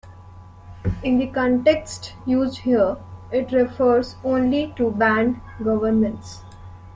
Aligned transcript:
In 1.03 1.19
the 1.19 1.27
context 1.27 2.13
used 2.25 2.57
here, 2.61 2.97
it 3.31 3.51
refers 3.51 4.15
only 4.23 4.73
to 4.75 4.89
band 4.89 5.39
governments. 5.63 6.41